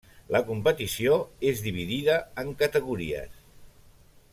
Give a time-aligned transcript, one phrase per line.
[0.35, 1.19] La competició
[1.51, 3.41] és dividida en categories.